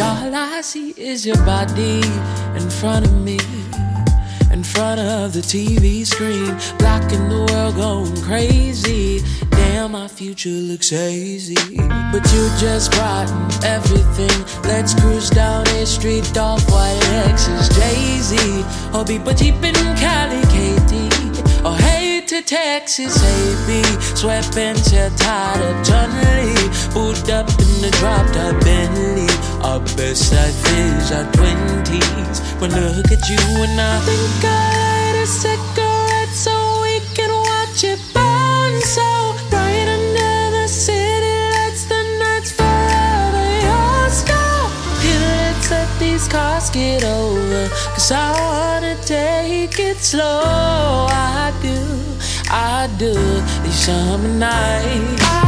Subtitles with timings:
[0.00, 2.00] and all I see is your body
[2.54, 3.38] in front of me.
[4.52, 9.20] In front of the TV screen, blocking the world, going crazy.
[9.50, 11.76] Damn, my future looks hazy.
[12.12, 14.62] But you just brighten everything.
[14.64, 18.64] Let's cruise down a street, off white Lexus, Jay Z.
[18.96, 21.08] Or be but cheap in Cali, Katie.
[21.64, 21.97] Or oh, hey
[22.28, 23.80] to Texas, AB.
[24.12, 26.68] Sweatpants, hair tied up, John Lee.
[26.92, 29.24] Boot up in the drop top Bentley.
[29.64, 32.40] Our best life is our twenties.
[32.60, 37.32] When I look at you and I think I light a cigarette so we can
[37.32, 39.08] watch it burn so
[39.48, 41.86] bright under the city lights.
[41.86, 44.20] The nights forever yours.
[44.28, 44.68] Go,
[45.16, 47.68] let's let these cars get over.
[47.96, 51.06] Cause I wanna take it slow.
[51.10, 52.07] I do,
[52.50, 53.12] I do.
[53.62, 55.47] These summer nights.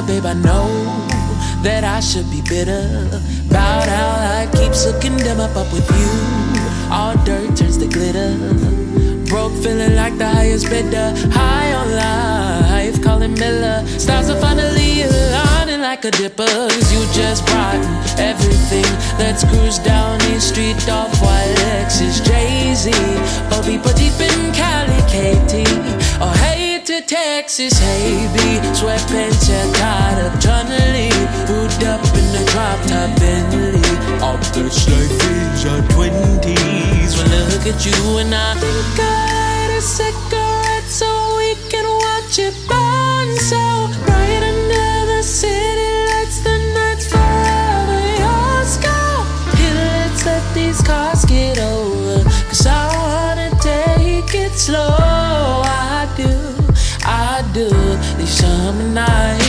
[0.00, 0.26] In babe.
[0.26, 0.68] I know
[1.62, 3.08] that I should be bitter.
[3.48, 4.08] About how
[4.40, 6.10] I keeps looking them up, up with you.
[6.90, 8.36] All dirt turns to glitter.
[9.28, 11.14] Broke, feeling like the highest bidder.
[11.30, 13.86] High on life, calling Miller.
[13.98, 16.46] Stars are finally aligning like a dipper.
[16.46, 17.86] Cause you just brighten
[18.18, 18.90] everything.
[19.18, 22.90] Let's cruise down the street off white Lexus, Jay Z.
[23.66, 25.68] Be put deep in Cali, Katie.
[26.18, 26.69] Or hey
[27.06, 28.38] Texas, hey B.
[28.74, 30.40] Sweatpants, hair tied up,
[30.92, 31.10] Lee.
[31.48, 33.80] Hood up in the drop top Bentley.
[34.20, 34.38] All
[35.54, 37.16] is our twenties.
[37.16, 41.06] When I look at you and I think I light a cigarette so
[41.36, 43.62] we can watch it burn so
[44.04, 46.40] bright under the city lights.
[46.40, 48.76] The nights forever yours.
[48.78, 49.24] Go,
[49.56, 51.89] here, let's let these cars get over.
[59.06, 59.39] night.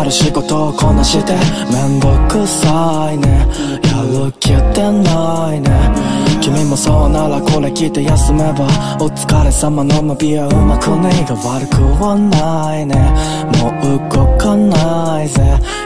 [0.00, 1.34] ある仕事をこなして
[1.70, 3.46] めんどくさいね
[3.84, 6.09] やる気出ないね。
[6.50, 8.66] 君もそうならこれ聞いて休めば。
[8.98, 12.96] お疲れ様のムビはうまくねえが悪くはないね。
[13.62, 15.40] もう動かないぜ。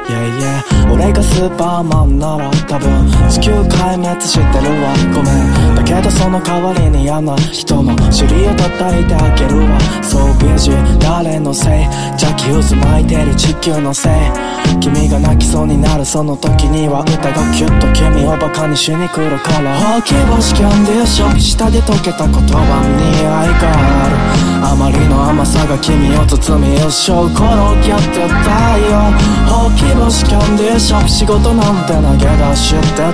[0.09, 4.95] Yeah yeah 俺がスーパーマンなら多分地球壊滅してるわ。
[5.13, 5.75] ごめん。
[5.75, 9.79] だけどその代わりに嫌な人の尻を叩いてあげるわ。
[10.03, 11.85] そう美人誰のせい？
[12.17, 14.13] 邪気渦巻いてる地球のせい。
[14.81, 19.79] 君が泣きそうになるその時には歌がキュッと君をバカにしに来るから。
[19.79, 22.39] ほうき星キャンディション下で溶けた言葉
[22.97, 24.15] に愛がある。
[24.65, 29.13] あまりの甘さが君を包み一生転がってたよ
[29.47, 33.13] ほうき星キャンディション仕事なんて投げ出してたよ。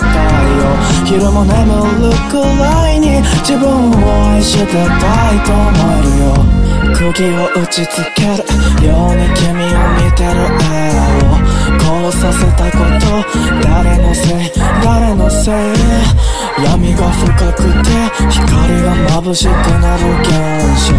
[1.05, 1.51] 昼も眠
[1.99, 3.95] るくらいに自分を
[4.31, 5.65] 愛してたいと思
[5.97, 6.39] えるよ。
[6.95, 11.20] 釘を打ちつけるように君を見てる。
[11.71, 14.71] 絵をこうさせたこと誰のせい。
[14.83, 15.55] 誰のせい
[16.65, 17.91] 闇が深くて
[18.31, 19.51] 光が眩しく
[19.81, 20.31] なる現
[20.87, 20.95] 象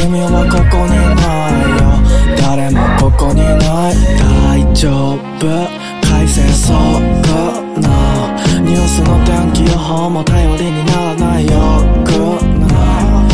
[0.00, 1.86] 君はここにないよ
[2.40, 5.46] 誰もここにない大丈夫
[6.02, 7.86] 快晴そぐな
[8.60, 11.52] ニュースの天気予報も頼りにならないよ
[12.04, 12.08] く
[12.60, 13.28] ない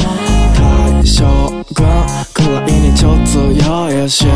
[0.57, 1.25] 大将
[1.75, 1.87] 軍
[2.33, 4.27] くらいにちょっと強いし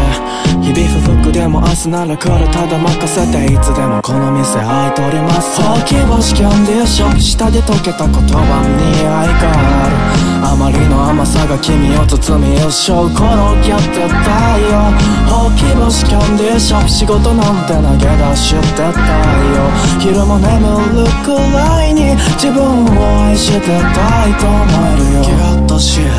[0.67, 5.63] 日々不服でも明日なら来るただ任せていつでもこの店空いております。
[5.63, 9.95] ほうき星キャンディション下で溶けた言葉に愛がある。
[10.43, 14.91] あまりの甘さが君を包み一生転がってたよ。
[15.31, 19.71] ほうき星キャンディション仕事なんて投げ出してたよ。
[20.01, 20.51] 昼も眠
[20.99, 25.23] るくらいに自分を愛してたいと思えるよ。
[25.23, 26.17] ギュッとしてる。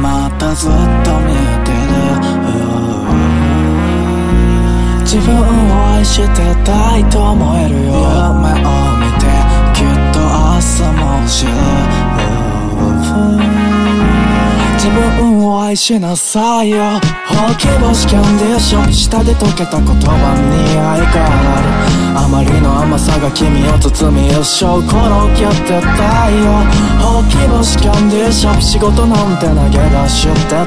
[0.00, 0.70] またずっ
[1.04, 2.69] と見えてる
[5.10, 6.29] 几分恩，尔爱。
[15.70, 21.70] 分を愛しなさいよほうき星キャンディーション下で溶けた言葉に愛がある
[22.12, 26.66] あまりの甘さが君を包み一生転がってたよ。
[26.98, 30.66] ほうき星キャンディーション仕事なんて投げ出してた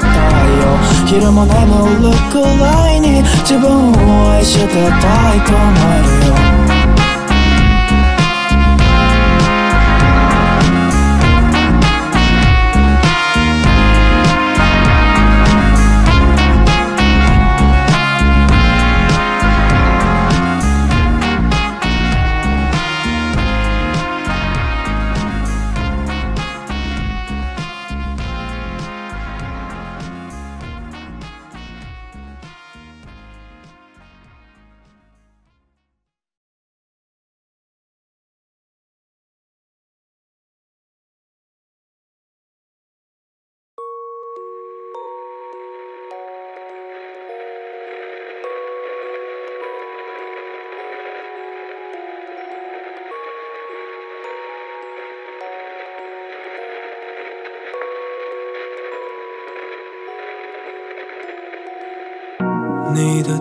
[1.06, 1.52] 昼も眠
[2.00, 6.63] るくらいに自分を愛してたいと思えるよ。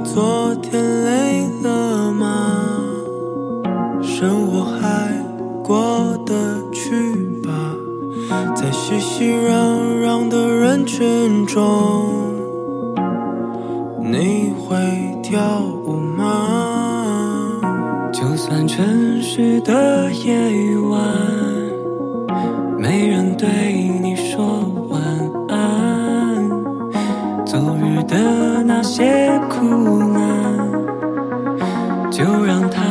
[0.04, 2.80] 昨天累了吗？
[4.02, 5.10] 生活还
[5.64, 7.50] 过得去吧？
[8.54, 11.64] 在熙熙攘攘的人群中，
[14.02, 14.76] 你会
[15.24, 15.40] 跳
[15.86, 17.62] 舞吗？
[18.12, 21.02] 就算城市的夜晚，
[22.78, 23.48] 没人对
[24.02, 25.02] 你说晚
[25.48, 26.50] 安，
[27.46, 29.40] 昨日的那些。
[29.50, 29.62] 苦
[30.00, 30.72] 难，
[32.12, 32.82] 就让它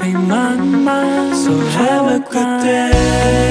[0.00, 1.32] 被慢慢。
[1.32, 3.47] So have a good day.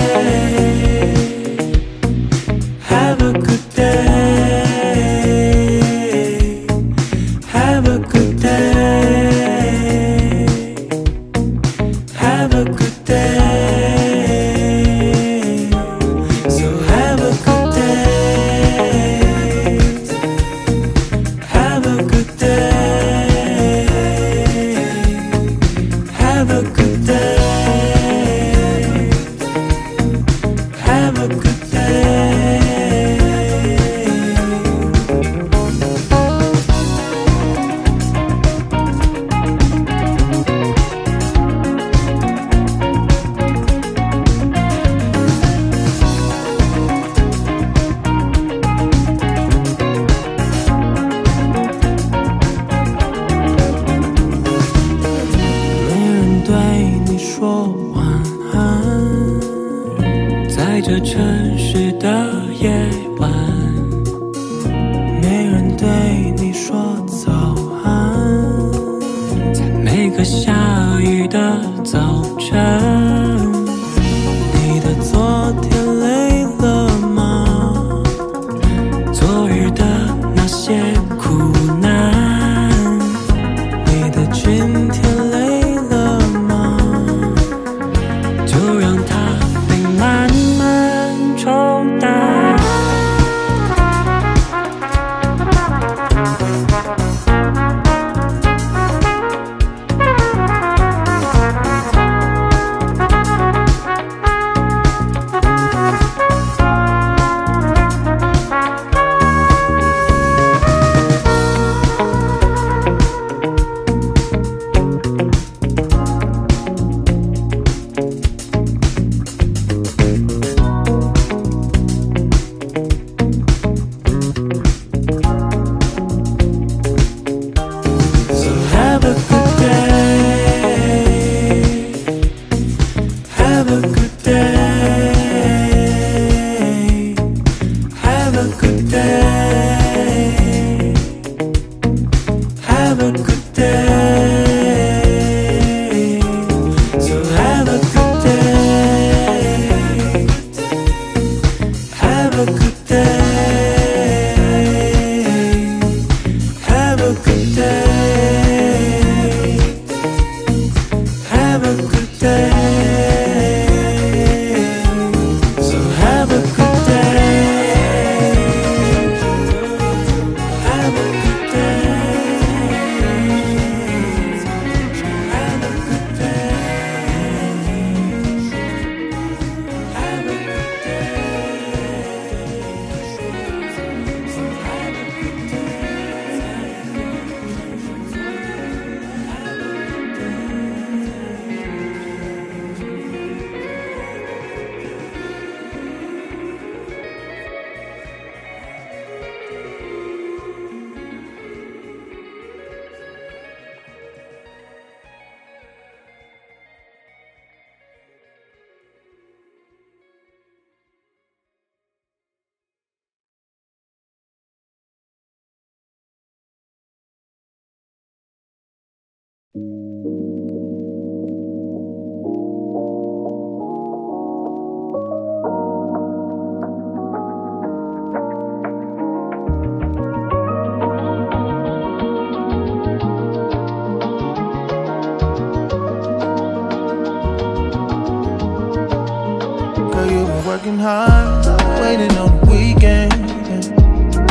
[240.68, 241.46] Working hard,
[241.82, 243.14] waiting on the weekend.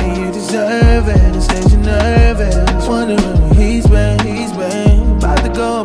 [0.00, 2.88] And you deserve it, you nervous.
[2.88, 3.55] Wondering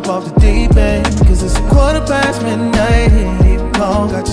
[0.02, 1.04] up off the deep end.
[1.26, 4.10] Cause it's a quarter past midnight, he ain't even called.
[4.10, 4.31] Got you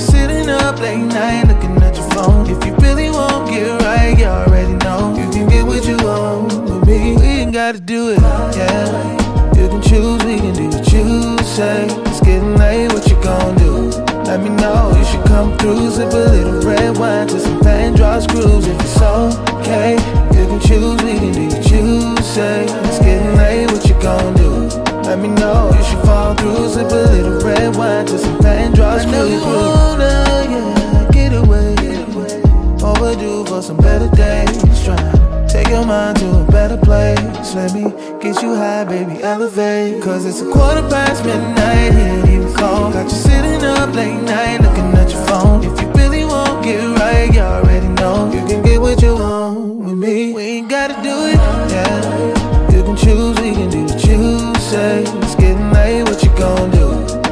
[34.83, 37.55] Trying take your mind to a better place.
[37.55, 37.83] Let me
[38.21, 40.01] get you high, baby, elevate.
[40.01, 42.91] Cause it's a quarter past midnight, he ain't even call.
[42.91, 45.63] Got you sitting up late night, looking at your phone.
[45.63, 48.31] If you really won't get right, you already know.
[48.31, 50.33] You can get what you want with me.
[50.33, 51.35] We ain't gotta do it,
[51.73, 52.71] yeah.
[52.73, 55.03] You can choose, we can do what you say.
[55.03, 56.87] It's getting late, what you gon' do?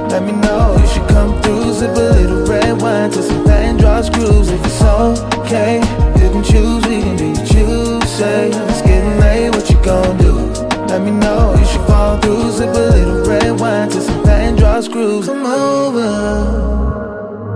[0.07, 1.73] Let me know, you should come through.
[1.73, 4.49] Sip a little red wine to some Vandross screws.
[4.49, 5.81] If it's okay,
[11.59, 12.51] you should fall through.
[12.51, 15.25] Sip a little red wine to some Vandross screws.
[15.27, 16.11] Come over,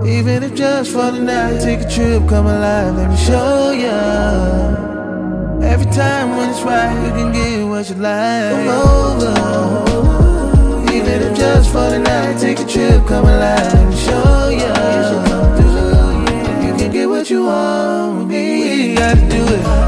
[0.06, 1.60] even if just for the night.
[1.60, 4.90] Take a trip, come alive, let me show ya.
[5.62, 8.50] Every time when it's right, you can get what you like.
[8.52, 9.34] Come over,
[10.92, 12.38] even if just for the night.
[12.38, 14.74] Take a trip, come alive, let me show ya.
[16.64, 18.88] You can get what you want with me.
[18.88, 19.81] We gotta do it.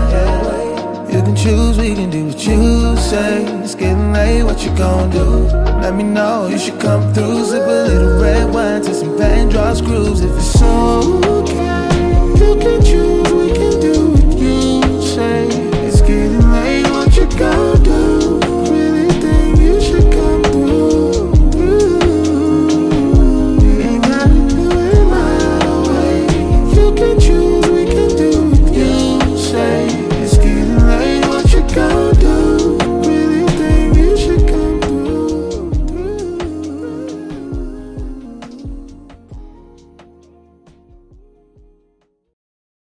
[1.24, 3.46] You can choose, we can do what you say.
[3.62, 5.46] It's getting late, what you gon' do?
[5.80, 6.48] let me know.
[6.48, 10.52] You should come through, sip a little red wine to some Vandross grooves if it's
[10.60, 11.33] so